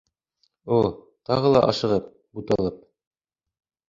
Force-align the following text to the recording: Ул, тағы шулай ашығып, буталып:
Ул, 0.77 0.87
тағы 1.31 1.43
шулай 1.43 1.63
ашығып, 1.73 2.07
буталып: 2.39 2.81